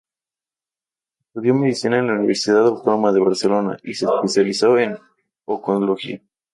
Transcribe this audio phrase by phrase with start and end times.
[1.27, 4.97] Estudió medicina en la Universidad Autónoma de Barcelona, y se especializó en
[5.45, 6.19] oncología.